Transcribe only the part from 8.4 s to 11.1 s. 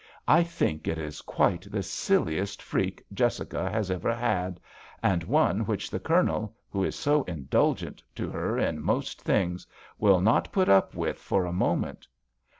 in most things, will not put up